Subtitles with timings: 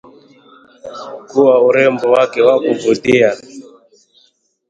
[1.29, 3.37] Kwa urembo wake wa kuvutia